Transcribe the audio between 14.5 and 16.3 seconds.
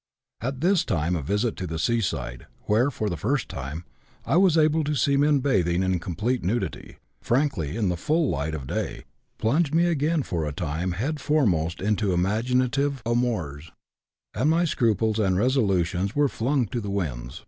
scruples and resolutions were